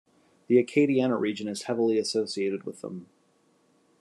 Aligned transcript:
The 0.47 0.55
Acadiana 0.57 1.15
region 1.19 1.47
is 1.47 1.61
heavily 1.65 1.99
associated 1.99 2.63
with 2.63 2.81
them. 2.81 3.05